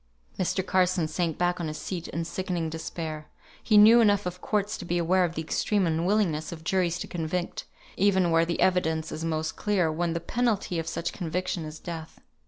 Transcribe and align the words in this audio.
Mr. 0.39 0.65
Carson 0.65 1.07
sank 1.07 1.37
back 1.37 1.59
on 1.61 1.67
his 1.67 1.77
seat 1.77 2.07
in 2.07 2.25
sickening 2.25 2.71
despair. 2.71 3.27
He 3.61 3.77
knew 3.77 4.01
enough 4.01 4.25
of 4.25 4.41
courts 4.41 4.75
to 4.79 4.83
be 4.83 4.97
aware 4.97 5.23
of 5.23 5.35
the 5.35 5.43
extreme 5.43 5.85
unwillingness 5.85 6.51
of 6.51 6.63
juries 6.63 6.97
to 7.01 7.07
convict, 7.07 7.65
even 7.97 8.31
where 8.31 8.43
the 8.43 8.61
evidence 8.61 9.11
is 9.11 9.23
most 9.23 9.55
clear, 9.55 9.91
when 9.91 10.13
the 10.13 10.19
penalty 10.19 10.79
of 10.79 10.87
such 10.87 11.13
conviction 11.13 11.65
is 11.65 11.77
death. 11.77 12.19